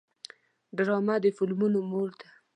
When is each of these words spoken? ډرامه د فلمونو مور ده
ډرامه 0.75 1.15
د 1.23 1.25
فلمونو 1.37 1.79
مور 1.89 2.09
ده 2.19 2.27